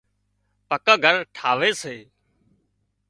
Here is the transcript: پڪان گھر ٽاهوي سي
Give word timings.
پڪان 0.69 0.97
گھر 1.03 1.15
ٽاهوي 1.35 1.71
سي 1.81 1.97